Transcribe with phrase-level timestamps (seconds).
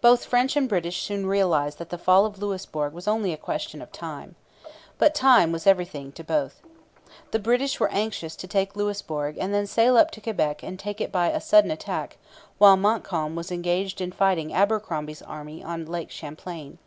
[0.00, 3.82] Both French and British soon realized that the fall of Louisbourg was only a question
[3.82, 4.34] of time.
[4.96, 6.62] But time was everything to both.
[7.32, 11.02] The British were anxious to take Louisbourg and then sail up to Quebec and take
[11.02, 12.16] it by a sudden attack
[12.56, 16.78] while Montcalm was engaged in fighting Abercromby's army on Lake Champlain.